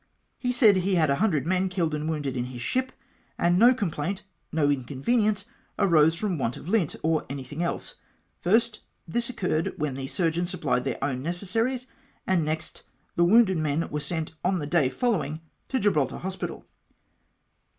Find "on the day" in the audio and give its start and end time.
14.43-14.89